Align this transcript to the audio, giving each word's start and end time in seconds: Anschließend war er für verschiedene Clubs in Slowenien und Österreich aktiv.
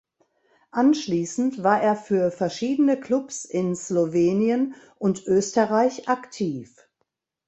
Anschließend 0.71 1.61
war 1.61 1.79
er 1.79 1.95
für 1.95 2.31
verschiedene 2.31 2.99
Clubs 2.99 3.45
in 3.45 3.75
Slowenien 3.75 4.73
und 4.97 5.27
Österreich 5.27 6.09
aktiv. 6.09 6.75